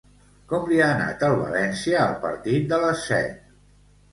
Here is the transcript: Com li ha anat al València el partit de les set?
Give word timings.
Com 0.53 0.63
li 0.69 0.79
ha 0.85 0.87
anat 0.93 1.25
al 1.27 1.35
València 1.41 2.01
el 2.07 2.15
partit 2.27 2.67
de 2.73 2.81
les 2.87 3.07
set? 3.13 3.53